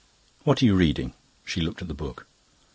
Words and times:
"What 0.45 0.63
are 0.63 0.65
you 0.65 0.73
reading?" 0.73 1.13
She 1.45 1.61
looked 1.61 1.83
at 1.83 1.87
the 1.87 1.93
book. 1.93 2.25